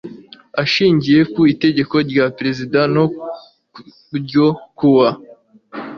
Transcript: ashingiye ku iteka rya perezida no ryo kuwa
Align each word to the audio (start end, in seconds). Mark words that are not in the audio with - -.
ashingiye 0.61 1.21
ku 1.31 1.41
iteka 1.53 1.97
rya 2.09 2.25
perezida 2.37 2.79
no 2.93 3.05
ryo 4.17 4.47
kuwa 4.77 5.09